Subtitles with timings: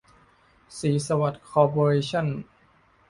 [0.79, 2.25] ศรีสวัสดิ์ คอร์ปอเรชั่น